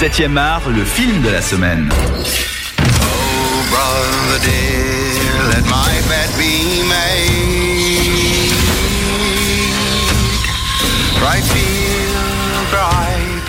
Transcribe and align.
7e 0.00 0.34
art, 0.38 0.62
le 0.70 0.82
film 0.82 1.20
de 1.20 1.28
la 1.28 1.42
semaine. 1.42 1.90
Oh, 1.92 3.62
brother 3.68 4.40
dear, 4.40 5.50
let 5.50 5.62
my 5.66 6.00
bed 6.08 6.30
be 6.38 6.88
made. 6.88 8.50
Right 11.22 11.44
field, 11.44 12.70
bright, 12.70 13.44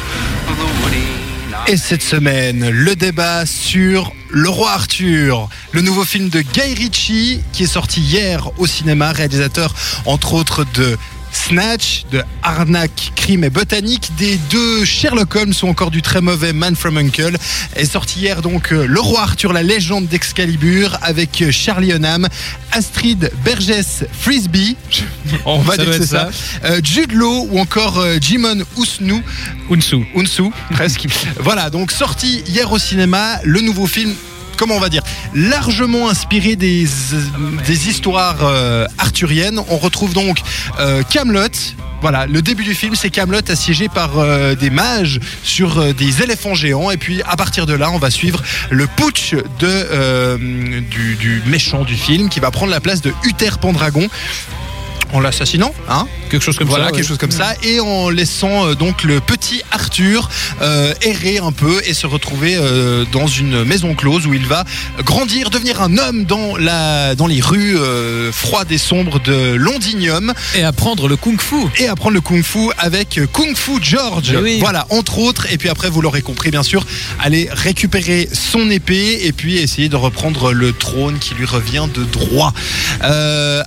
the 0.57 0.83
woody 0.83 1.07
night. 1.49 1.69
Et 1.69 1.77
cette 1.77 2.03
semaine, 2.03 2.69
le 2.69 2.97
débat 2.97 3.45
sur 3.45 4.11
Le 4.29 4.49
Roi 4.49 4.71
Arthur, 4.71 5.47
le 5.71 5.79
nouveau 5.79 6.03
film 6.03 6.27
de 6.27 6.41
Guy 6.41 6.73
Ritchie 6.73 7.39
qui 7.53 7.63
est 7.63 7.67
sorti 7.67 8.01
hier 8.01 8.49
au 8.57 8.67
cinéma, 8.67 9.13
réalisateur 9.13 9.73
entre 10.05 10.33
autres 10.33 10.65
de 10.73 10.97
Snatch, 11.31 12.05
de 12.11 12.23
Arnaque, 12.43 13.11
Crime 13.15 13.43
et 13.43 13.49
Botanique, 13.49 14.11
des 14.17 14.37
deux 14.49 14.85
Sherlock 14.85 15.35
Holmes 15.35 15.53
ou 15.63 15.67
encore 15.67 15.91
du 15.91 16.01
très 16.01 16.21
mauvais 16.21 16.53
Man 16.53 16.75
from 16.75 16.97
Uncle. 16.97 17.37
Est 17.75 17.85
sorti 17.85 18.19
hier 18.19 18.41
donc 18.41 18.71
euh, 18.71 18.85
Le 18.85 18.99
Roi 18.99 19.21
Arthur, 19.21 19.53
la 19.53 19.63
légende 19.63 20.07
d'Excalibur 20.07 20.97
avec 21.01 21.41
euh, 21.41 21.51
Charlie 21.51 21.91
Hunnam, 21.91 22.27
Astrid 22.71 23.31
Bergès 23.43 24.05
Frisbee, 24.11 24.75
on 25.45 25.59
va 25.59 25.75
Ça 25.75 25.85
dire 25.85 25.93
c'est 25.93 26.05
ça, 26.05 26.29
euh, 26.65 26.81
Jude 26.83 27.11
Law 27.13 27.47
ou 27.51 27.59
encore 27.59 27.99
euh, 27.99 28.17
Jimon 28.19 28.63
Ousnou. 28.77 29.21
Unsu. 29.69 30.05
Unsu, 30.15 30.43
presque. 30.71 31.07
voilà, 31.39 31.69
donc 31.69 31.91
sorti 31.91 32.43
hier 32.47 32.71
au 32.71 32.79
cinéma, 32.79 33.39
le 33.43 33.61
nouveau 33.61 33.87
film. 33.87 34.13
Comment 34.61 34.75
on 34.75 34.79
va 34.79 34.89
dire 34.89 35.01
Largement 35.33 36.07
inspiré 36.07 36.55
des, 36.55 36.83
histoires 37.67 38.37
euh, 38.43 38.85
arthuriennes. 38.99 39.59
On 39.69 39.77
retrouve 39.77 40.13
donc 40.13 40.37
euh, 40.79 41.01
Camelot. 41.01 41.47
Voilà, 41.99 42.27
le 42.27 42.43
début 42.43 42.63
du 42.63 42.75
film, 42.75 42.93
c'est 42.93 43.09
Camelot 43.09 43.41
assiégé 43.49 43.89
par 43.89 44.19
euh, 44.19 44.53
des 44.53 44.69
mages 44.69 45.19
sur 45.41 45.95
des 45.95 46.21
éléphants 46.21 46.53
géants. 46.53 46.91
Et 46.91 46.97
puis, 46.97 47.23
à 47.23 47.35
partir 47.37 47.65
de 47.65 47.73
là, 47.73 47.89
on 47.89 47.97
va 47.97 48.11
suivre 48.11 48.43
le 48.69 48.85
putsch 48.85 49.33
du 50.91 51.41
méchant 51.47 51.83
du 51.83 51.95
film 51.95 52.29
qui 52.29 52.39
va 52.39 52.51
prendre 52.51 52.71
la 52.71 52.81
place 52.81 53.01
de 53.01 53.11
Uther 53.23 53.57
Pendragon 53.59 54.07
en 55.13 55.19
l'assassinant, 55.19 55.73
hein 55.89 56.07
Quelque 56.29 56.43
chose 56.43 56.57
comme 56.57 56.67
voilà, 56.69 56.85
ça. 56.85 56.91
quelque 56.91 57.01
ouais. 57.01 57.07
chose 57.07 57.17
comme 57.17 57.31
ça, 57.31 57.53
et 57.63 57.79
en 57.79 58.09
laissant 58.09 58.67
euh, 58.67 58.75
donc 58.75 59.03
le 59.03 59.19
petit 59.19 59.61
Arthur 59.71 60.29
euh, 60.61 60.93
errer 61.01 61.39
un 61.39 61.51
peu 61.51 61.81
et 61.85 61.93
se 61.93 62.07
retrouver 62.07 62.55
euh, 62.55 63.03
dans 63.11 63.27
une 63.27 63.63
maison 63.65 63.93
close 63.95 64.25
où 64.27 64.33
il 64.33 64.45
va 64.45 64.63
grandir, 65.03 65.49
devenir 65.49 65.81
un 65.81 65.97
homme 65.97 66.23
dans 66.25 66.55
la 66.55 67.15
dans 67.15 67.27
les 67.27 67.41
rues 67.41 67.77
froides 68.31 68.71
et 68.71 68.77
sombres 68.77 69.19
de 69.19 69.55
Londinium 69.55 70.33
Et 70.55 70.63
apprendre 70.63 71.07
le 71.07 71.17
kung-fu. 71.17 71.55
et 71.77 71.87
apprendre 71.87 72.13
le 72.15 72.21
kung-fu 72.21 72.69
avec 72.77 73.19
Kung 73.33 73.55
Fu 73.55 73.71
George. 73.81 74.31
Eh 74.33 74.37
oui. 74.37 74.57
Voilà, 74.59 74.85
entre 74.89 75.19
autres. 75.19 75.47
Et 75.51 75.57
puis 75.57 75.69
après, 75.69 75.89
vous 75.89 76.01
l'aurez 76.01 76.21
compris, 76.21 76.51
bien 76.51 76.63
sûr, 76.63 76.85
aller 77.19 77.49
récupérer 77.51 78.29
son 78.31 78.69
épée 78.69 79.21
et 79.25 79.31
puis 79.33 79.57
essayer 79.57 79.89
de 79.89 79.95
reprendre 79.95 80.53
le 80.53 80.71
trône 80.73 81.19
qui 81.19 81.33
lui 81.33 81.45
revient 81.45 81.87
de 81.93 82.03
droit. 82.03 82.53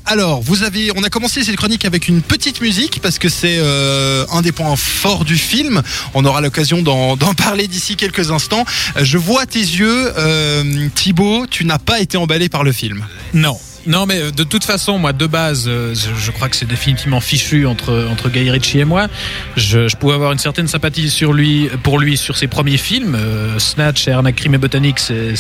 Alors, 0.06 0.41
vous 0.42 0.62
avez, 0.62 0.91
on 0.97 1.03
a 1.03 1.11
commencé 1.11 1.34
cette 1.43 1.57
chronique 1.57 1.85
avec 1.85 2.07
une 2.07 2.23
petite 2.23 2.61
musique 2.61 3.01
parce 3.03 3.19
que 3.19 3.29
c'est 3.29 3.57
euh, 3.59 4.25
un 4.31 4.43
des 4.43 4.53
points 4.53 4.77
forts 4.77 5.25
du 5.25 5.37
film. 5.37 5.83
On 6.15 6.25
aura 6.25 6.41
l'occasion 6.41 6.83
d'en 6.83 7.17
parler 7.35 7.67
d'ici 7.67 7.97
quelques 7.97 8.31
instants. 8.31 8.65
Je 9.01 9.19
vois 9.19 9.47
tes 9.47 9.59
yeux, 9.59 10.12
euh, 10.17 10.89
Thibaut, 10.95 11.47
tu 11.49 11.65
n'as 11.65 11.79
pas 11.79 12.01
été 12.01 12.17
emballé 12.17 12.49
par 12.49 12.62
le 12.62 12.73
film. 12.73 13.05
Non. 13.33 13.59
Non, 13.87 14.07
mais 14.07 14.19
euh, 14.19 14.31
de 14.31 14.45
toute 14.45 14.65
façon, 14.65 14.99
moi, 14.99 15.13
de 15.13 15.27
base, 15.27 15.65
euh, 15.67 15.95
je, 15.95 16.31
crois 16.31 16.49
que 16.49 16.57
c'est 16.57 16.67
définitivement 16.67 17.21
fichu 17.21 17.67
entre, 17.67 18.09
entre 18.11 18.31
Guy 18.31 18.51
Ritchie 18.51 18.79
et 18.79 18.85
moi. 18.85 19.09
Je, 19.57 19.95
pouvais 19.97 20.15
avoir 20.15 20.33
une 20.33 20.39
certaine 20.39 20.69
sympathie 20.69 21.11
sur 21.11 21.33
lui, 21.33 21.69
pour 21.83 21.99
lui 21.99 22.17
sur 22.17 22.37
ses 22.37 22.47
premiers 22.47 22.79
films. 22.79 23.15
Euh, 23.15 23.59
Snatch 23.59 24.09
et 24.09 24.12
Arnaque, 24.12 24.37
Crime 24.37 24.55
et 24.55 24.59
Botanique, 24.59 24.99
c'est- 24.99 25.35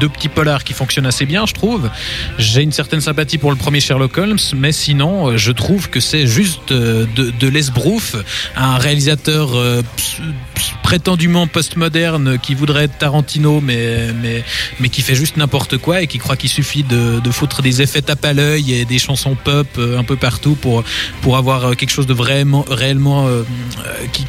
deux 0.00 0.08
petits 0.08 0.30
polars 0.30 0.64
qui 0.64 0.72
fonctionnent 0.72 1.06
assez 1.06 1.26
bien, 1.26 1.44
je 1.44 1.52
trouve. 1.52 1.90
J'ai 2.38 2.62
une 2.62 2.72
certaine 2.72 3.02
sympathie 3.02 3.36
pour 3.36 3.50
le 3.50 3.56
premier 3.56 3.78
Sherlock 3.78 4.16
Holmes, 4.16 4.38
mais 4.56 4.72
sinon, 4.72 5.36
je 5.36 5.52
trouve 5.52 5.90
que 5.90 6.00
c'est 6.00 6.26
juste 6.26 6.72
de, 6.72 7.06
de 7.14 7.48
l'esbrouf. 7.48 8.16
Un 8.56 8.78
réalisateur 8.78 9.50
prétendument 10.82 11.46
postmoderne 11.46 12.38
qui 12.38 12.54
voudrait 12.54 12.84
être 12.84 12.98
Tarantino, 12.98 13.60
mais, 13.60 14.12
mais, 14.20 14.44
mais 14.80 14.88
qui 14.88 15.02
fait 15.02 15.14
juste 15.14 15.36
n'importe 15.36 15.76
quoi 15.76 16.00
et 16.02 16.06
qui 16.06 16.18
croit 16.18 16.36
qu'il 16.36 16.50
suffit 16.50 16.82
de, 16.84 17.20
de 17.20 17.30
foutre 17.30 17.60
des 17.62 17.81
effets 17.82 18.02
tape 18.02 18.24
à 18.24 18.32
l'œil 18.32 18.72
et 18.72 18.84
des 18.84 18.98
chansons 18.98 19.34
pop 19.34 19.66
euh, 19.78 19.98
un 19.98 20.04
peu 20.04 20.16
partout 20.16 20.54
pour, 20.54 20.84
pour 21.20 21.36
avoir 21.36 21.64
euh, 21.64 21.74
quelque 21.74 21.90
chose 21.90 22.06
de 22.06 22.14
vraiment, 22.14 22.64
réellement 22.68 23.28
euh, 23.28 23.42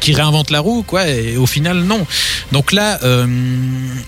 qui, 0.00 0.12
réinvente 0.12 0.50
la 0.50 0.60
roue, 0.60 0.82
quoi. 0.82 1.08
Et 1.08 1.36
au 1.36 1.46
final, 1.46 1.80
non. 1.80 2.06
Donc 2.52 2.72
là, 2.72 2.98
euh, 3.02 3.26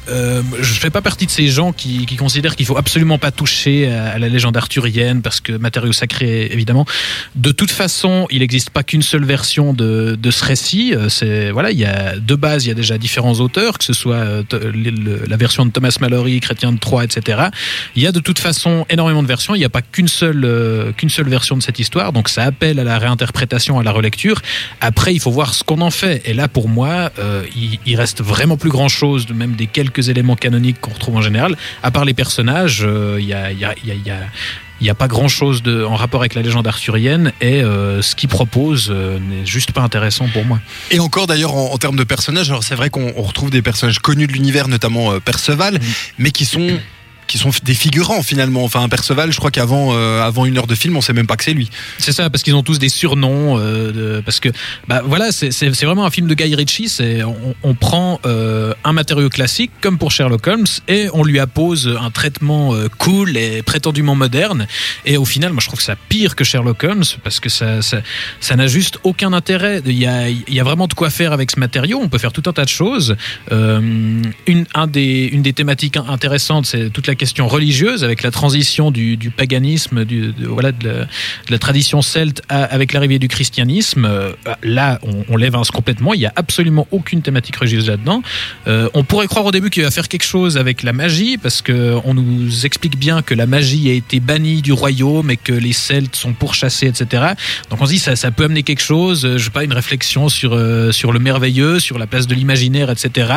euh, 0.09 0.43
je 0.61 0.73
fais 0.75 0.91
pas 0.91 1.03
partie 1.03 1.27
de 1.27 1.31
ces 1.31 1.49
gens 1.49 1.73
qui, 1.73 2.07
considèrent 2.17 2.57
qu'il 2.57 2.67
faut 2.67 2.77
absolument 2.77 3.19
pas 3.19 3.31
toucher 3.31 3.89
à, 3.89 4.19
la 4.19 4.29
légende 4.29 4.57
arthurienne 4.57 5.23
parce 5.23 5.41
que 5.41 5.53
matériau 5.53 5.93
sacré, 5.93 6.49
évidemment. 6.53 6.87
De 7.34 7.53
toute 7.53 7.71
façon, 7.71 8.27
il 8.31 8.41
n'existe 8.41 8.71
pas 8.71 8.83
qu'une 8.83 9.03
seule 9.03 9.25
version 9.25 9.73
de, 9.73 10.17
de 10.21 10.31
ce 10.31 10.45
récit. 10.45 10.95
C'est 11.09 11.51
voilà, 11.51 11.71
il 11.71 11.78
y 11.78 11.84
a 11.84 12.17
de 12.17 12.34
base, 12.34 12.65
il 12.65 12.69
y 12.69 12.71
a 12.71 12.75
déjà 12.75 12.99
différents 12.99 13.34
auteurs, 13.34 13.78
que 13.78 13.84
ce 13.84 13.93
soit 13.93 14.25
la 14.51 15.37
version 15.37 15.67
de 15.67 15.71
Thomas 15.71 15.97
Mallory, 16.01 16.41
Chrétien 16.41 16.73
de 16.73 16.78
Troyes, 16.78 17.05
etc. 17.05 17.49
Il 17.97 18.03
y 18.03 18.07
a 18.07 18.13
de 18.13 18.21
toute 18.21 18.39
façon 18.39 18.87
énormément 18.89 19.23
de 19.23 19.28
versions. 19.28 19.35
Il 19.54 19.58
n'y 19.58 19.64
a 19.64 19.69
pas 19.69 19.82
qu'une 19.82 20.08
seule 20.08 20.44
euh, 20.44 20.92
qu'une 20.92 21.10
seule 21.10 21.28
version 21.28 21.56
de 21.56 21.62
cette 21.62 21.78
histoire, 21.78 22.12
donc 22.12 22.28
ça 22.28 22.44
appelle 22.44 22.78
à 22.78 22.84
la 22.84 22.98
réinterprétation, 22.98 23.78
à 23.78 23.82
la 23.82 23.92
relecture. 23.92 24.41
Après, 24.80 25.14
il 25.14 25.20
faut 25.20 25.30
voir 25.30 25.54
ce 25.54 25.62
qu'on 25.64 25.80
en 25.80 25.91
fait. 25.91 26.22
Et 26.24 26.34
là, 26.34 26.48
pour 26.48 26.69
moi, 26.69 27.10
euh, 27.19 27.44
il, 27.56 27.78
il 27.86 27.97
reste 27.97 28.22
vraiment 28.22 28.56
plus 28.56 28.70
grand 28.70 28.88
chose, 28.88 29.26
même 29.30 29.52
des 29.56 29.66
quelques 29.66 30.08
éléments 30.08 30.36
canoniques 30.36 30.80
qu'on 30.80 30.92
retrouve 30.92 31.16
en 31.16 31.22
général. 31.22 31.56
À 31.82 31.91
part 31.91 32.04
les 32.04 32.14
personnages, 32.14 32.82
euh, 32.84 33.16
il 33.20 33.26
y 33.26 33.34
a, 33.34 33.52
il 33.52 33.58
y 33.58 33.64
a, 33.64 33.74
il 33.82 33.88
y 33.88 33.92
a- 33.92 33.94
il 33.94 34.06
y 34.06 34.10
a 34.10 34.19
il 34.78 34.84
n'y 34.84 34.91
a 34.91 34.94
pas 34.94 35.08
grand 35.08 35.26
chose 35.26 35.62
de, 35.62 35.84
en 35.84 35.94
rapport 35.97 36.20
avec 36.20 36.34
la 36.34 36.42
légende 36.42 36.66
arthurienne 36.66 37.32
et 37.41 37.62
euh, 37.62 38.03
ce 38.03 38.14
qu'il 38.14 38.28
propose 38.28 38.88
euh, 38.91 39.18
n'est 39.18 39.47
juste 39.47 39.72
pas 39.72 39.80
intéressant 39.80 40.28
pour 40.28 40.44
moi. 40.44 40.60
Et 40.91 40.98
encore 41.00 41.26
d'ailleurs 41.26 41.54
en, 41.54 41.72
en 41.72 41.78
termes 41.78 41.97
de 41.97 42.04
personnages, 42.04 42.50
alors 42.50 42.62
c'est 42.62 42.74
vrai 42.74 42.91
qu'on 42.91 43.10
on 43.16 43.22
retrouve 43.22 43.48
des 43.48 43.62
personnages 43.62 44.00
connus 44.00 44.26
de 44.26 44.34
l'univers, 44.34 44.68
notamment 44.68 45.12
euh, 45.12 45.18
Perceval, 45.18 45.78
mais 46.18 46.30
qui 46.30 46.44
sont 46.44 46.68
qui 47.26 47.38
sont 47.38 47.50
des 47.62 47.75
figurants 47.75 48.22
finalement. 48.22 48.64
Enfin, 48.64 48.88
Perceval, 48.88 49.32
je 49.32 49.38
crois 49.38 49.50
qu'avant 49.50 49.94
euh, 49.94 50.22
avant 50.22 50.47
une 50.47 50.56
heure 50.59 50.66
de 50.66 50.75
film, 50.75 50.97
on 50.97 51.00
sait 51.00 51.12
même 51.12 51.26
pas 51.26 51.37
que 51.37 51.44
c'est 51.44 51.53
lui. 51.53 51.70
C'est 51.98 52.12
ça, 52.12 52.31
parce 52.31 52.42
qu'ils 52.42 52.54
ont 52.54 52.62
tous 52.62 52.78
des 52.78 52.88
surnoms. 52.88 53.59
euh, 53.59 54.22
parce 54.22 54.41
que, 54.41 54.48
bah 54.88 55.03
voilà, 55.04 55.32
c'est 55.32 55.70
vraiment 55.84 56.06
un 56.06 56.10
film 56.10 56.26
de 56.26 56.34
Guy 56.34 56.54
Ritchie. 56.54 56.91
On, 57.25 57.54
on 57.62 57.75
prend 57.75 58.20
euh, 58.26 58.75
un 58.84 58.92
matériau 58.92 59.28
classique, 59.28 59.70
comme 59.81 59.98
pour 59.98 60.10
Sherlock 60.10 60.47
Holmes, 60.47 60.66
et 60.88 61.09
on 61.12 61.25
lui 61.25 61.38
appose 61.38 61.97
un 62.00 62.10
traitement 62.10 62.75
cool 62.98 63.36
et 63.36 63.62
prétendument 63.62 64.15
moderne. 64.15 64.66
Et 65.04 65.16
au 65.16 65.25
final, 65.25 65.53
moi, 65.53 65.60
je 65.60 65.66
trouve 65.66 65.78
que 65.78 65.84
ça 65.84 65.97
pire 66.09 66.36
que 66.36 66.44
Sherlock 66.44 66.84
Holmes, 66.84 67.04
parce 67.25 67.41
que 67.41 67.48
ça 67.48 67.81
ça 67.82 68.56
n'a 68.56 68.66
juste 68.66 68.98
aucun 69.03 69.32
intérêt. 69.32 69.82
Il 69.84 69.98
y 69.98 70.06
a 70.06 70.28
y 70.28 70.60
a 70.60 70.65
vraiment 70.65 70.86
de 70.86 70.94
quoi 70.94 71.10
faire 71.10 71.32
avec 71.32 71.50
ce 71.50 71.59
matériau. 71.59 71.98
On 72.03 72.09
peut 72.09 72.19
faire 72.19 72.32
tout 72.32 72.42
un 72.47 72.53
tas 72.53 72.65
de 72.65 72.69
choses. 72.69 73.16
Une 73.50 74.66
un 74.75 74.86
des 74.86 75.28
une 75.32 75.42
des 75.42 75.53
thématiques 75.53 75.97
intéressantes, 75.97 76.66
c'est 76.66 76.91
toute 76.91 77.06
la 77.06 77.16
question 77.16 77.49
religieuse 77.49 78.03
avec 78.04 78.22
la 78.22 78.31
transition 78.31 78.91
du, 78.91 79.19
paganisme, 79.37 80.04
du, 80.04 80.32
de, 80.32 80.47
voilà, 80.47 80.72
de 80.72 81.06
la, 81.49 81.59
tradition 81.59 82.00
celte 82.03 82.43
avec 82.49 82.93
l'arrivée 82.93 83.19
du 83.19 83.28
christianisme. 83.28 84.04
Euh, 84.04 84.32
là, 84.62 84.99
on, 85.03 85.25
on 85.28 85.37
lève 85.37 85.54
un 85.54 85.62
complètement. 85.72 86.15
Il 86.15 86.21
y 86.21 86.27
a 86.27 86.32
absolument 86.37 86.87
aucune 86.91 87.22
thématique 87.22 87.56
religieuse 87.56 87.88
là-dedans. 87.88 88.22
Euh, 88.66 88.88
on 88.94 89.04
pourrait 89.04 89.27
croire 89.27 89.44
au 89.44 89.53
début 89.53 89.71
qu'il 89.71 89.82
va 89.82 89.91
faire 89.91 90.09
quelque 90.09 90.25
chose 90.25 90.56
avec 90.56 90.82
la 90.82 90.93
magie 90.93 91.38
parce 91.38 91.62
que 91.62 91.97
on 92.04 92.15
nous 92.15 92.66
explique 92.66 92.99
bien 92.99 93.22
que 93.22 93.34
la 93.34 93.47
magie 93.47 93.91
a 93.91 93.93
été 93.93 94.21
bannie 94.21 94.62
du 94.62 94.72
royaume 94.72 95.31
et 95.31 95.37
que 95.37 95.53
les 95.53 95.72
Celtes 95.72 96.16
sont 96.16 96.33
pourchassés, 96.33 96.87
etc. 96.87 97.34
Donc 97.71 97.81
on 97.81 97.87
se 97.87 97.93
dit 97.93 97.98
ça, 97.98 98.16
ça 98.16 98.31
peut 98.31 98.44
amener 98.44 98.62
quelque 98.62 98.83
chose. 98.83 99.25
euh, 99.25 99.38
Je 99.38 99.44
sais 99.44 99.50
pas 99.50 99.65
une 99.65 99.72
réflexion 99.72 100.28
sur 100.28 100.56
sur 100.93 101.12
le 101.12 101.19
merveilleux, 101.19 101.81
sur 101.81 101.98
la 101.98 102.06
place 102.06 102.27
de 102.27 102.34
l'imaginaire, 102.34 102.91
etc. 102.91 103.33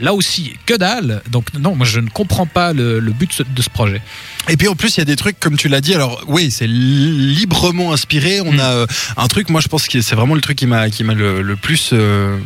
Là 0.00 0.14
aussi, 0.14 0.54
que 0.66 0.74
dalle. 0.74 1.22
Donc 1.30 1.46
non, 1.58 1.74
moi 1.74 1.86
je 1.86 2.00
ne 2.00 2.08
comprends 2.08 2.46
pas 2.46 2.72
le 2.72 3.00
but 3.16 3.28
de 3.30 3.34
ce- 3.34 3.42
de 3.42 3.62
ce 3.62 3.70
projet. 3.70 4.00
Et 4.48 4.56
puis 4.56 4.68
en 4.68 4.74
plus, 4.76 4.96
il 4.96 4.98
y 4.98 5.02
a 5.02 5.04
des 5.04 5.16
trucs 5.16 5.40
comme 5.40 5.56
tu 5.56 5.68
l'as 5.68 5.80
dit. 5.80 5.94
Alors 5.94 6.22
oui, 6.28 6.50
c'est 6.50 6.66
librement 6.68 7.92
inspiré. 7.92 8.40
On 8.40 8.52
Mm. 8.52 8.60
a 8.60 8.70
euh, 8.72 8.86
un 9.16 9.26
truc. 9.28 9.48
Moi, 9.48 9.60
je 9.60 9.68
pense 9.68 9.88
que 9.88 10.00
c'est 10.00 10.14
vraiment 10.14 10.34
le 10.34 10.40
truc 10.40 10.56
qui 10.58 10.66
m'a 10.66 10.88
qui 10.90 11.02
m'a 11.04 11.14
le, 11.14 11.42
le 11.42 11.56
plus, 11.56 11.90
euh, 11.92 12.36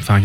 enfin, 0.00 0.20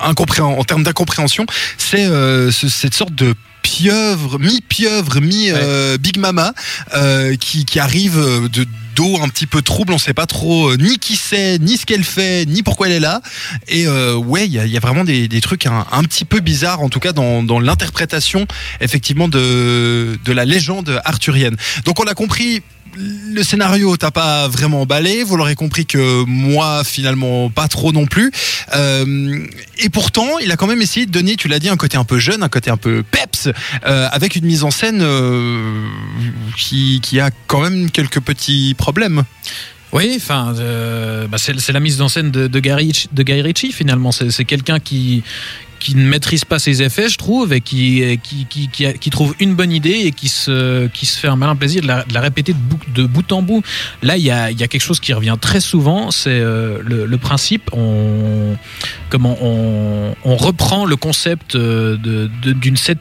incompréhen- 0.00 0.58
en 0.58 0.64
termes 0.64 0.82
d'incompréhension, 0.82 1.46
c'est 1.78 2.04
euh, 2.04 2.50
ce- 2.50 2.68
cette 2.68 2.94
sorte 2.94 3.14
de 3.14 3.34
pieuvre, 3.62 4.38
mi-pieuvre, 4.38 5.20
mi-Big 5.20 6.18
Mama, 6.18 6.52
euh, 6.94 7.36
qui, 7.36 7.64
qui 7.64 7.78
arrive 7.78 8.18
euh, 8.18 8.48
de 8.48 8.66
d'eau 8.94 9.18
un 9.22 9.28
petit 9.28 9.46
peu 9.46 9.62
trouble, 9.62 9.94
on 9.94 9.98
sait 9.98 10.12
pas 10.12 10.26
trop 10.26 10.68
euh, 10.68 10.76
ni 10.76 10.98
qui 10.98 11.16
c'est, 11.16 11.58
ni 11.58 11.78
ce 11.78 11.86
qu'elle 11.86 12.04
fait, 12.04 12.44
ni 12.44 12.62
pourquoi 12.62 12.88
elle 12.88 12.92
est 12.92 13.00
là. 13.00 13.22
Et 13.68 13.86
euh, 13.86 14.16
ouais, 14.16 14.44
il 14.44 14.52
y 14.52 14.58
a, 14.58 14.66
il 14.66 14.70
y 14.70 14.76
a 14.76 14.80
vraiment 14.80 15.04
des, 15.04 15.28
des 15.28 15.40
trucs 15.40 15.64
un, 15.64 15.86
un 15.90 16.02
petit 16.02 16.26
peu 16.26 16.40
bizarres, 16.40 16.82
en 16.82 16.90
tout 16.90 17.00
cas 17.00 17.14
dans, 17.14 17.42
dans 17.42 17.58
l'interprétation 17.58 18.46
effectivement 18.82 19.28
de, 19.28 20.18
de 20.22 20.32
la 20.32 20.44
légende 20.44 21.00
arthurienne. 21.06 21.56
Donc 21.86 22.00
on 22.00 22.04
a 22.04 22.12
compris 22.12 22.62
le 22.96 23.42
scénario 23.42 23.96
t'a 23.96 24.10
pas 24.10 24.48
vraiment 24.48 24.82
emballé. 24.82 25.22
Vous 25.24 25.36
l'aurez 25.36 25.54
compris 25.54 25.86
que 25.86 26.24
moi, 26.24 26.84
finalement, 26.84 27.48
pas 27.50 27.68
trop 27.68 27.92
non 27.92 28.06
plus. 28.06 28.30
Euh, 28.74 29.46
et 29.78 29.88
pourtant, 29.88 30.38
il 30.38 30.50
a 30.52 30.56
quand 30.56 30.66
même 30.66 30.82
essayé 30.82 31.06
de 31.06 31.10
donner, 31.10 31.36
tu 31.36 31.48
l'as 31.48 31.58
dit, 31.58 31.68
un 31.68 31.76
côté 31.76 31.96
un 31.96 32.04
peu 32.04 32.18
jeune, 32.18 32.42
un 32.42 32.48
côté 32.48 32.70
un 32.70 32.76
peu 32.76 33.02
peps, 33.02 33.48
euh, 33.86 34.08
avec 34.10 34.36
une 34.36 34.44
mise 34.44 34.64
en 34.64 34.70
scène 34.70 35.00
euh, 35.02 35.86
qui, 36.56 37.00
a 37.20 37.30
quand 37.46 37.60
même 37.60 37.90
quelques 37.90 38.20
petits 38.20 38.74
problèmes. 38.76 39.24
Oui, 39.92 40.14
enfin, 40.16 40.54
bah, 41.30 41.36
c'est 41.38 41.72
la 41.72 41.80
mise 41.80 42.00
en 42.00 42.08
scène 42.08 42.30
de, 42.30 42.46
de, 42.46 42.60
de 42.60 43.22
Guy 43.22 43.42
Ritchie 43.42 43.72
finalement. 43.72 44.10
C'est 44.10 44.44
quelqu'un 44.44 44.80
qui 44.80 45.22
qui 45.82 45.96
ne 45.96 46.06
maîtrise 46.06 46.44
pas 46.44 46.58
ses 46.60 46.80
effets, 46.82 47.08
je 47.08 47.18
trouve, 47.18 47.52
et 47.52 47.60
qui 47.60 48.18
qui, 48.22 48.46
qui, 48.46 48.68
qui, 48.68 49.10
trouve 49.10 49.34
une 49.40 49.54
bonne 49.56 49.72
idée 49.72 49.98
et 50.06 50.12
qui 50.12 50.28
se 50.28 50.86
qui 50.88 51.06
se 51.06 51.18
fait 51.18 51.28
un 51.28 51.34
malin 51.36 51.56
plaisir 51.56 51.82
de 51.82 51.88
la, 51.88 52.04
de 52.04 52.14
la 52.14 52.20
répéter 52.20 52.52
de 52.52 52.58
bout, 52.58 52.78
de 52.94 53.02
bout 53.04 53.32
en 53.32 53.42
bout. 53.42 53.62
Là, 54.02 54.16
il 54.16 54.22
y 54.24 54.30
a, 54.30 54.50
y 54.52 54.62
a 54.62 54.68
quelque 54.68 54.80
chose 54.90 55.00
qui 55.00 55.12
revient 55.12 55.36
très 55.40 55.60
souvent, 55.60 56.10
c'est 56.12 56.30
euh, 56.30 56.78
le, 56.84 57.06
le 57.06 57.18
principe. 57.18 57.64
On 57.72 58.56
comment 59.10 59.36
on, 59.42 60.14
on 60.24 60.36
reprend 60.36 60.84
le 60.86 60.96
concept 60.96 61.56
euh, 61.56 61.96
de- 61.96 62.30
de- 62.42 62.52
d'une 62.52 62.76
set 62.76 62.98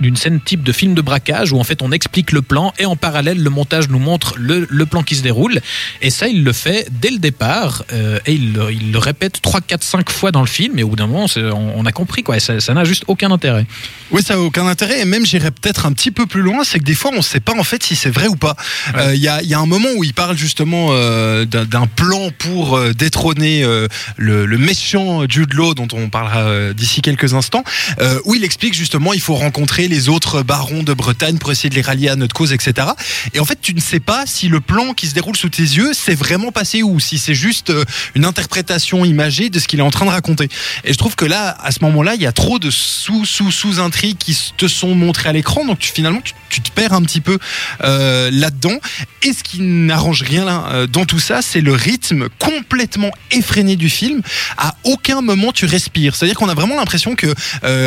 d'une 0.00 0.16
scène 0.16 0.40
type 0.40 0.62
de 0.62 0.72
film 0.72 0.94
de 0.94 1.00
braquage 1.02 1.52
où 1.52 1.58
en 1.58 1.64
fait 1.64 1.82
on 1.82 1.90
explique 1.92 2.32
le 2.32 2.42
plan 2.42 2.72
et 2.78 2.86
en 2.86 2.96
parallèle 2.96 3.42
le 3.42 3.50
montage 3.50 3.88
nous 3.88 3.98
montre 3.98 4.34
le, 4.38 4.66
le 4.70 4.86
plan 4.86 5.02
qui 5.02 5.14
se 5.16 5.22
déroule 5.22 5.60
et 6.02 6.10
ça 6.10 6.28
il 6.28 6.44
le 6.44 6.52
fait 6.52 6.86
dès 6.90 7.10
le 7.10 7.18
départ 7.18 7.84
euh, 7.92 8.18
et 8.26 8.34
il, 8.34 8.52
le- 8.52 8.72
il 8.72 8.92
le 8.92 8.98
répète 8.98 9.40
3, 9.42 9.60
4, 9.60 9.82
5 9.82 10.10
fois 10.10 10.30
dans 10.32 10.40
le 10.40 10.46
film 10.46 10.78
et 10.78 10.82
au 10.82 10.88
bout 10.88 10.96
d'un 10.96 11.06
moment 11.06 11.26
on, 11.36 11.72
on 11.76 11.86
a 11.86 11.92
compris 11.92 12.22
quoi 12.22 12.36
et 12.36 12.40
ça 12.40 12.74
n'a 12.74 12.84
juste 12.84 13.04
aucun 13.08 13.30
intérêt 13.30 13.66
Oui, 14.12 14.22
ça 14.22 14.34
a 14.34 14.38
aucun 14.38 14.66
intérêt. 14.68 15.00
Et 15.00 15.04
même, 15.04 15.26
j'irais 15.26 15.50
peut-être 15.50 15.84
un 15.86 15.92
petit 15.92 16.12
peu 16.12 16.26
plus 16.26 16.42
loin, 16.42 16.62
c'est 16.62 16.78
que 16.78 16.84
des 16.84 16.94
fois, 16.94 17.10
on 17.12 17.16
ne 17.18 17.22
sait 17.22 17.40
pas 17.40 17.54
en 17.58 17.64
fait 17.64 17.82
si 17.82 17.96
c'est 17.96 18.10
vrai 18.10 18.28
ou 18.28 18.36
pas. 18.36 18.54
Euh, 18.96 19.14
Il 19.16 19.20
y, 19.20 19.26
a, 19.26 19.42
il 19.42 19.48
y 19.48 19.54
a 19.54 19.58
un 19.58 19.66
moment 19.66 19.88
où 19.96 20.04
il 20.04 20.14
parle 20.14 20.36
justement 20.38 20.88
euh, 20.90 21.44
d'un 21.44 21.86
plan 21.88 22.30
pour 22.38 22.76
euh, 22.76 22.92
détrôner 22.92 23.64
euh, 23.64 23.88
le, 24.16 24.46
le 24.46 24.58
méchant 24.58 25.24
Jude 25.28 25.52
Law, 25.54 25.74
dont 25.74 25.88
on 25.92 26.08
parlera 26.08 26.42
euh, 26.44 26.72
d'ici 26.72 27.02
quelques 27.02 27.34
instants, 27.34 27.64
euh, 28.00 28.20
où 28.24 28.34
il 28.36 28.44
explique 28.44 28.74
justement 28.74 29.12
il 29.12 29.20
faut 29.20 29.34
rencontrer 29.34 29.55
les 29.88 30.08
autres 30.08 30.42
barons 30.42 30.82
de 30.82 30.92
Bretagne 30.92 31.38
pour 31.38 31.50
essayer 31.50 31.70
de 31.70 31.74
les 31.74 31.82
rallier 31.82 32.08
à 32.08 32.16
notre 32.16 32.34
cause, 32.34 32.52
etc. 32.52 32.88
Et 33.32 33.40
en 33.40 33.44
fait, 33.44 33.58
tu 33.60 33.74
ne 33.74 33.80
sais 33.80 34.00
pas 34.00 34.24
si 34.26 34.48
le 34.48 34.60
plan 34.60 34.92
qui 34.92 35.06
se 35.06 35.14
déroule 35.14 35.36
sous 35.36 35.48
tes 35.48 35.62
yeux 35.62 35.92
s'est 35.92 36.14
vraiment 36.14 36.52
passé 36.52 36.82
ou 36.82 37.00
si 37.00 37.18
c'est 37.18 37.34
juste 37.34 37.70
euh, 37.70 37.84
une 38.14 38.24
interprétation 38.24 39.04
imagée 39.04 39.50
de 39.50 39.58
ce 39.58 39.66
qu'il 39.66 39.78
est 39.78 39.82
en 39.82 39.90
train 39.90 40.04
de 40.04 40.10
raconter. 40.10 40.48
Et 40.84 40.92
je 40.92 40.98
trouve 40.98 41.16
que 41.16 41.24
là, 41.24 41.56
à 41.62 41.72
ce 41.72 41.78
moment-là, 41.82 42.14
il 42.14 42.22
y 42.22 42.26
a 42.26 42.32
trop 42.32 42.58
de 42.58 42.70
sous 42.70 43.24
sous 43.24 43.50
sous 43.50 43.80
intrigues 43.80 44.18
qui 44.18 44.36
te 44.56 44.68
sont 44.68 44.94
montrées 44.94 45.30
à 45.30 45.32
l'écran, 45.32 45.64
donc 45.64 45.80
finalement 45.80 46.20
tu, 46.48 46.60
te 46.60 46.70
perds 46.70 46.92
un 46.92 47.02
petit 47.02 47.20
peu 47.20 47.38
euh, 47.82 48.30
là-dedans. 48.30 48.78
Et 49.22 49.32
ce 49.32 49.42
qui 49.42 49.60
n'arrange 49.60 50.22
rien 50.22 50.46
euh, 50.48 50.86
dans 50.86 51.04
tout 51.04 51.18
ça, 51.18 51.42
c'est 51.42 51.60
le 51.60 51.72
rythme 51.72 52.28
complètement 52.38 53.10
effréné 53.30 53.76
du 53.76 53.88
film. 53.88 54.22
À 54.56 54.74
aucun 54.84 55.20
moment 55.20 55.52
tu 55.52 55.66
respires. 55.66 56.14
C'est-à-dire 56.14 56.36
qu'on 56.36 56.48
a 56.48 56.54
vraiment 56.54 56.76
l'impression 56.76 57.14
que 57.14 57.34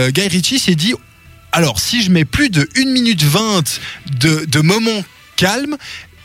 Guy 0.09 0.27
Ritchie 0.27 0.59
s'est 0.59 0.75
dit 0.75 0.93
alors 1.51 1.79
si 1.79 2.03
je 2.03 2.11
mets 2.11 2.25
plus 2.25 2.49
de 2.49 2.67
1 2.77 2.85
minute 2.85 3.23
20 3.23 3.79
de, 4.19 4.61
moments 4.61 5.03
calmes, 5.35 5.77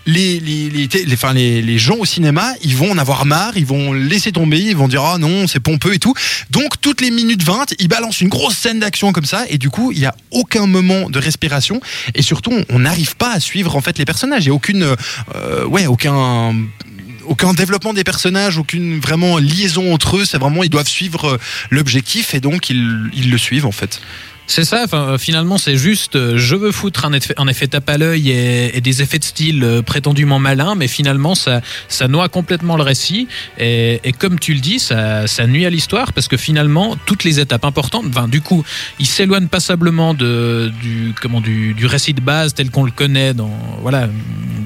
les, 0.06 0.38
les, 0.38 0.68
les, 0.68 0.86
les, 0.86 1.62
les, 1.62 1.78
gens 1.78 1.96
au 1.96 2.04
cinéma, 2.04 2.52
ils 2.62 2.76
vont 2.76 2.90
en 2.90 2.98
avoir 2.98 3.24
marre, 3.24 3.56
ils 3.56 3.64
vont 3.64 3.94
laisser 3.94 4.32
tomber, 4.32 4.58
ils 4.60 4.76
vont 4.76 4.88
dire 4.88 5.02
ah 5.02 5.16
non, 5.16 5.46
c'est 5.46 5.60
pompeux 5.60 5.94
et 5.94 5.98
tout. 5.98 6.12
Donc 6.50 6.78
toutes 6.80 7.00
les 7.00 7.10
minutes 7.10 7.42
20, 7.42 7.74
ils 7.78 7.88
balancent 7.88 8.20
une 8.20 8.28
grosse 8.28 8.56
scène 8.56 8.80
d'action 8.80 9.12
comme 9.12 9.24
ça 9.24 9.44
et 9.48 9.56
du 9.56 9.70
coup, 9.70 9.92
il 9.92 9.98
y 9.98 10.06
a 10.06 10.14
aucun 10.30 10.66
moment 10.66 11.08
de 11.08 11.18
respiration 11.18 11.80
et 12.14 12.20
surtout, 12.20 12.52
on 12.68 12.80
n'arrive 12.80 13.16
pas 13.16 13.32
à 13.32 13.40
suivre 13.40 13.76
en 13.76 13.80
fait 13.80 13.98
les 13.98 14.04
personnages. 14.04 14.44
Il 14.44 14.48
y 14.48 14.50
a 14.50 14.54
aucune 14.54 14.94
euh, 15.34 15.64
ouais, 15.64 15.86
aucun 15.86 16.54
aucun 17.26 17.54
développement 17.54 17.94
des 17.94 18.04
personnages, 18.04 18.58
aucune 18.58 19.00
vraiment 19.00 19.38
liaison 19.38 19.94
entre 19.94 20.18
eux. 20.18 20.26
C'est 20.26 20.36
vraiment 20.36 20.62
ils 20.62 20.68
doivent 20.68 20.86
suivre 20.86 21.24
euh, 21.24 21.38
l'objectif 21.70 22.34
et 22.34 22.40
donc 22.40 22.68
ils, 22.68 23.10
ils 23.14 23.30
le 23.30 23.38
suivent 23.38 23.64
en 23.64 23.72
fait. 23.72 24.02
C'est 24.46 24.64
ça, 24.64 24.82
enfin, 24.84 25.08
euh, 25.08 25.18
finalement, 25.18 25.56
c'est 25.56 25.76
juste, 25.76 26.16
euh, 26.16 26.36
je 26.36 26.54
veux 26.54 26.70
foutre 26.70 27.06
un 27.06 27.14
effet, 27.14 27.32
un 27.38 27.48
effet 27.48 27.66
tape 27.66 27.88
à 27.88 27.96
l'œil 27.96 28.30
et, 28.30 28.76
et 28.76 28.80
des 28.82 29.00
effets 29.00 29.18
de 29.18 29.24
style 29.24 29.64
euh, 29.64 29.80
prétendument 29.80 30.38
malins, 30.38 30.74
mais 30.74 30.86
finalement, 30.86 31.34
ça, 31.34 31.62
ça 31.88 32.08
noie 32.08 32.28
complètement 32.28 32.76
le 32.76 32.82
récit. 32.82 33.26
Et, 33.58 34.00
et 34.04 34.12
comme 34.12 34.38
tu 34.38 34.52
le 34.52 34.60
dis, 34.60 34.78
ça, 34.78 35.26
ça 35.26 35.46
nuit 35.46 35.64
à 35.64 35.70
l'histoire 35.70 36.12
parce 36.12 36.28
que 36.28 36.36
finalement, 36.36 36.94
toutes 37.06 37.24
les 37.24 37.40
étapes 37.40 37.64
importantes, 37.64 38.04
enfin, 38.08 38.28
du 38.28 38.42
coup, 38.42 38.62
il 38.98 39.06
s'éloigne 39.06 39.46
passablement 39.48 40.12
de, 40.12 40.70
du, 40.82 41.14
comment, 41.20 41.40
du, 41.40 41.72
du 41.72 41.86
récit 41.86 42.12
de 42.12 42.20
base 42.20 42.52
tel 42.52 42.70
qu'on 42.70 42.84
le 42.84 42.90
connaît 42.90 43.32
dans, 43.32 43.58
voilà, 43.80 44.08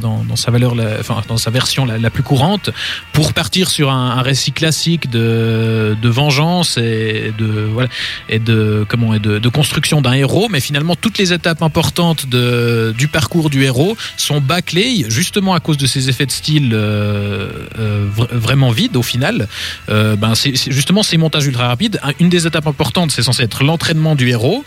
dans, 0.01 0.25
dans 0.25 0.37
sa 0.37 0.51
valeur, 0.51 0.75
enfin, 0.99 1.23
dans 1.29 1.37
sa 1.37 1.51
version 1.51 1.87
la, 1.87 1.99
la 1.99 2.11
plus 2.11 2.25
courante, 2.25 2.71
pour 3.13 3.33
partir 3.33 3.71
sur 3.71 3.93
un, 3.93 4.11
un 4.19 4.23
récit 4.23 4.51
classique 4.51 5.09
de, 5.09 5.97
de 6.03 6.09
vengeance 6.09 6.79
et 6.79 7.33
de, 7.39 7.69
voilà, 7.73 7.89
et 8.29 8.41
de 8.41 8.85
comment 8.89 9.15
et 9.15 9.21
de, 9.21 9.39
de 9.39 9.49
construction 9.49 9.68
d'un 10.03 10.12
héros, 10.12 10.49
mais 10.50 10.61
finalement 10.61 10.94
toutes 10.97 11.19
les 11.19 11.32
étapes 11.32 11.62
importantes 11.62 12.26
du 12.26 13.09
parcours 13.09 13.50
du 13.50 13.65
héros 13.65 13.97
sont 14.17 14.41
bâclées 14.41 15.05
justement 15.09 15.55
à 15.55 15.61
cause 15.61 15.76
de 15.76 15.87
ces 15.87 16.09
effets 16.09 16.26
de 16.26 16.31
style 16.31 16.70
euh, 16.75 17.49
euh, 17.79 18.06
vra- 18.17 18.32
vraiment 18.35 18.70
vides 18.70 18.97
au 18.97 19.03
final. 19.03 19.49
Euh, 19.88 20.17
ben 20.17 20.35
c'est 20.35 20.55
justement 20.70 21.03
ces 21.03 21.17
montages 21.17 21.47
ultra 21.47 21.69
rapides. 21.69 21.99
Un- 22.03 22.12
Une 22.20 22.29
des 22.29 22.47
étapes 22.47 22.67
importantes, 22.67 23.11
c'est 23.12 23.23
censé 23.23 23.43
être 23.44 23.62
l'entraînement 23.65 24.15
du 24.15 24.29
héros, 24.29 24.65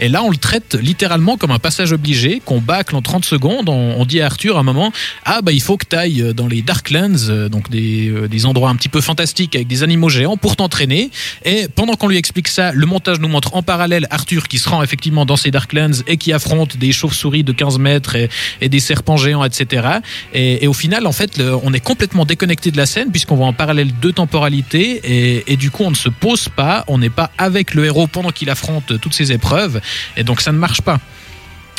et 0.00 0.08
là 0.08 0.22
on 0.22 0.30
le 0.30 0.36
traite 0.36 0.74
littéralement 0.74 1.36
comme 1.36 1.50
un 1.50 1.58
passage 1.58 1.92
obligé 1.92 2.40
qu'on 2.44 2.60
bâcle 2.60 2.94
en 2.96 3.02
30 3.02 3.24
secondes. 3.24 3.68
On, 3.68 4.04
dit 4.04 4.20
à 4.20 4.26
Arthur 4.26 4.56
à 4.56 4.60
un 4.60 4.64
moment 4.64 4.92
ah 5.24 5.40
bah 5.42 5.52
il 5.52 5.62
faut 5.62 5.76
que 5.76 5.86
tu 5.88 5.96
ailles 5.96 6.32
dans 6.34 6.46
les 6.48 6.62
Darklands, 6.62 7.28
euh, 7.28 7.48
donc 7.48 7.70
des 7.70 8.46
endroits 8.46 8.70
un 8.70 8.76
petit 8.76 8.88
peu 8.88 9.00
fantastiques 9.00 9.54
avec 9.56 9.68
des 9.68 9.82
animaux 9.82 10.08
géants 10.08 10.36
pour 10.36 10.56
t'entraîner. 10.56 11.10
Et 11.44 11.68
pendant 11.74 11.94
qu'on 11.94 12.08
lui 12.08 12.16
explique 12.16 12.48
ça, 12.48 12.72
le 12.72 12.86
montage 12.86 13.18
nous 13.20 13.28
montre 13.28 13.54
en 13.54 13.62
parallèle 13.62 14.06
Arthur 14.10 14.41
qui 14.48 14.58
se 14.58 14.68
rend 14.68 14.82
effectivement 14.82 15.24
dans 15.24 15.36
ces 15.36 15.50
Darklands 15.50 16.02
et 16.06 16.16
qui 16.16 16.32
affronte 16.32 16.76
des 16.76 16.92
chauves-souris 16.92 17.44
de 17.44 17.52
15 17.52 17.78
mètres 17.78 18.16
et, 18.16 18.68
des 18.68 18.80
serpents 18.80 19.16
géants, 19.16 19.44
etc. 19.44 19.98
Et, 20.34 20.66
au 20.66 20.72
final, 20.72 21.06
en 21.06 21.12
fait, 21.12 21.42
on 21.62 21.72
est 21.72 21.80
complètement 21.80 22.24
déconnecté 22.24 22.70
de 22.70 22.76
la 22.76 22.86
scène 22.86 23.10
puisqu'on 23.10 23.36
voit 23.36 23.46
en 23.46 23.52
parallèle 23.52 23.92
deux 24.00 24.12
temporalités 24.12 25.00
et, 25.04 25.52
et 25.52 25.56
du 25.56 25.70
coup, 25.70 25.84
on 25.84 25.90
ne 25.90 25.96
se 25.96 26.08
pose 26.08 26.48
pas, 26.48 26.84
on 26.88 26.98
n'est 26.98 27.10
pas 27.10 27.30
avec 27.38 27.74
le 27.74 27.84
héros 27.84 28.06
pendant 28.06 28.30
qu'il 28.30 28.50
affronte 28.50 29.00
toutes 29.00 29.14
ces 29.14 29.32
épreuves 29.32 29.80
et 30.16 30.24
donc 30.24 30.40
ça 30.40 30.52
ne 30.52 30.58
marche 30.58 30.82
pas. 30.82 31.00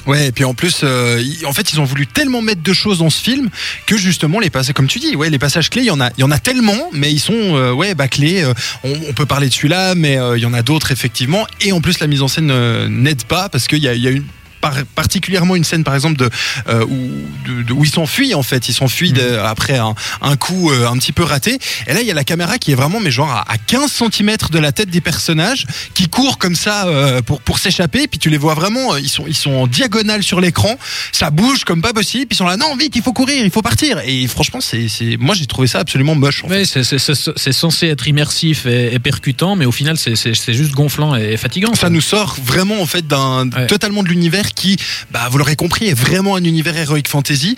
Ouais, 0.06 0.28
et 0.28 0.32
puis 0.32 0.44
en 0.44 0.54
plus, 0.54 0.82
euh, 0.84 1.24
en 1.46 1.54
fait, 1.54 1.72
ils 1.72 1.80
ont 1.80 1.86
voulu 1.86 2.08
tellement 2.08 2.42
mettre 2.42 2.62
de 2.62 2.74
choses 2.74 3.00
dans 3.00 3.10
ce 3.10 3.22
film 3.22 3.50
que 3.86 3.98
justement 3.98 4.40
les 4.40 4.50
passages, 4.50 4.74
comme 4.74 4.88
tu 4.88 5.00
dis, 5.00 5.16
ouais, 5.16 5.30
les 5.30 5.40
passages 5.40 5.70
clés, 5.70 5.84
il 5.84 5.88
y 5.88 5.92
en 5.92 6.02
a, 6.02 6.10
il 6.18 6.22
y 6.22 6.24
en 6.24 6.32
a 6.32 6.40
tellement, 6.40 6.90
mais 6.92 7.12
ils 7.12 7.20
sont, 7.20 7.34
euh, 7.34 7.72
ouais, 7.72 7.96
bâclés. 7.96 8.44
euh, 8.44 8.54
on, 8.84 9.14
peut 9.14 9.26
parler 9.26 9.48
de 9.48 9.54
celui-là, 9.54 9.96
mais 9.96 10.18
euh, 10.18 10.38
il 10.38 10.42
y 10.42 10.46
en 10.46 10.54
a 10.54 10.62
d'autres 10.62 10.92
effectivement. 10.92 11.48
Et 11.62 11.72
en 11.72 11.82
plus, 11.82 12.00
la 12.00 12.08
mise 12.08 12.22
en 12.22 12.28
scène 12.28 12.52
euh, 12.52 12.90
n'aide 12.90 13.24
pas 13.24 13.48
parce 13.48 13.68
qu'il 13.68 13.80
y 13.80 13.88
a, 13.88 13.94
y 13.94 14.08
a 14.08 14.12
une 14.12 14.26
par- 14.64 14.86
particulièrement 14.96 15.56
une 15.56 15.64
scène 15.66 15.84
par 15.84 15.94
exemple 15.94 16.18
de, 16.18 16.30
euh, 16.70 16.86
où, 16.86 17.10
de- 17.48 17.64
de- 17.64 17.74
où 17.74 17.84
ils 17.84 17.92
s'enfuient 17.92 18.34
en 18.34 18.44
fait. 18.44 18.70
Ils 18.70 18.74
s'enfuient 18.74 19.12
de- 19.14 19.38
après 19.38 19.78
un, 19.78 19.94
un 20.22 20.36
coup 20.38 20.72
euh, 20.72 20.88
un 20.88 20.98
petit 20.98 21.12
peu 21.12 21.24
raté. 21.24 21.60
Et 21.88 21.94
là 21.94 22.02
il 22.02 22.08
y 22.08 22.12
a 22.12 22.14
la 22.14 22.24
caméra 22.24 22.58
qui 22.58 22.72
est 22.72 22.76
vraiment 22.76 23.00
mais 23.02 23.12
genre 23.12 23.30
à, 23.30 23.42
à 23.52 23.58
15 23.58 23.92
cm 23.92 24.38
de 24.52 24.60
la 24.60 24.72
tête 24.72 24.90
des 24.90 25.02
personnages 25.02 25.66
qui 25.94 26.08
courent 26.08 26.38
comme 26.38 26.56
ça 26.56 26.88
euh, 26.88 27.22
pour, 27.22 27.42
pour 27.42 27.60
s'échapper. 27.60 28.08
Puis 28.08 28.20
tu 28.20 28.30
les 28.30 28.38
vois 28.38 28.54
vraiment 28.56 28.96
ils 28.98 29.10
sont, 29.10 29.26
ils 29.28 29.36
sont 29.36 29.52
en 29.52 29.68
diagonale 29.68 30.24
sur 30.24 30.40
l'écran. 30.42 30.78
Ça 31.12 31.30
bouge 31.30 31.66
comme 31.66 31.82
pas 31.82 31.94
possible. 31.94 32.26
Puis 32.28 32.36
ils 32.36 32.38
sont 32.38 32.48
là 32.48 32.58
non 32.58 32.76
vite 32.78 32.96
il 32.96 33.02
faut 33.04 33.14
courir 33.14 33.44
il 33.44 33.52
faut 33.52 33.62
partir. 33.62 34.00
Et 34.06 34.26
franchement 34.28 34.62
c'est 34.62 34.88
c'est- 34.88 35.18
moi 35.20 35.36
j'ai 35.36 35.46
trouvé 35.46 35.68
ça 35.68 35.80
absolument 35.80 36.16
moche. 36.16 36.44
Oui, 36.50 36.66
c'est- 36.66 37.52
censé 37.54 37.88
être 37.88 38.08
immersif 38.08 38.66
et, 38.66 38.94
et 38.94 39.00
percutant, 39.00 39.56
mais 39.56 39.66
au 39.66 39.72
final, 39.72 39.98
c'est- 39.98 40.16
juste 40.54 40.72
gonflant 40.72 41.16
et 41.16 41.38
fatigant. 41.38 41.74
ça 41.76 41.90
nous 41.90 42.02
sort 42.02 42.36
vraiment 42.44 42.82
en 42.82 42.86
fait 42.86 43.06
d'un 43.08 43.50
Ouais. 43.50 43.68
totalement 43.68 44.04
de 44.04 44.08
l'univers 44.10 44.53
qui, 44.54 44.78
bah, 45.12 45.28
vous 45.30 45.38
l'aurez 45.38 45.56
compris, 45.56 45.88
est 45.88 45.94
vraiment 45.94 46.36
un 46.36 46.44
univers 46.44 46.76
heroic 46.78 47.04
fantasy 47.08 47.56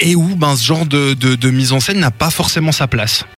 et 0.00 0.16
où 0.16 0.34
ben, 0.36 0.56
ce 0.56 0.64
genre 0.64 0.86
de, 0.86 1.14
de, 1.14 1.34
de 1.34 1.50
mise 1.50 1.72
en 1.72 1.80
scène 1.80 1.98
n'a 1.98 2.10
pas 2.10 2.30
forcément 2.30 2.72
sa 2.72 2.88
place. 2.88 3.24